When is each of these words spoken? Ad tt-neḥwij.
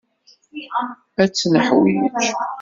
Ad 1.21 1.29
tt-neḥwij. 1.29 1.99